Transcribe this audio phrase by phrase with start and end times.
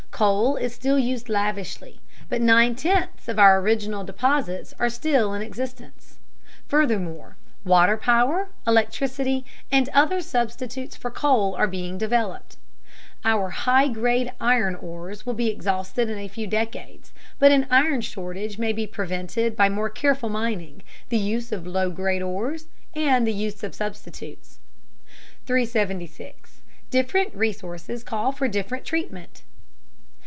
[0.21, 1.99] Coal is still used lavishly,
[2.29, 6.19] but nine tenths of our original deposits are still in existence.
[6.67, 12.57] Furthermore, water power, electricity, and other substitutes for coal are being developed.
[13.25, 18.01] Our high grade iron ores will be exhausted in a few decades, but an iron
[18.01, 23.25] shortage may be prevented by more careful mining, the use of low grade ores, and
[23.25, 24.59] the use of substitutes.
[25.47, 26.61] 376.
[26.91, 29.41] DIFFERENT RESOURCES CALL FOR DIFFERENT TREATMENT.